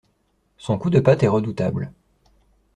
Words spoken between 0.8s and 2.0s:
de patte est redoutable.